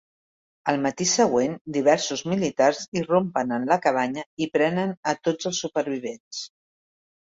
[0.71, 6.47] El matí següent, diversos militars irrompen en la cabanya i prenen a tots els supervivents.